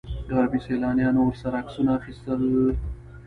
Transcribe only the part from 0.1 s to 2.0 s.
غربي سیلانیانو ورسره عکسونه